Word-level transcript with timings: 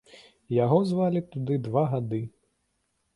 Яго 0.63 0.77
звалі 0.91 1.21
туды 1.35 1.57
два 1.67 1.83
гады. 1.93 2.23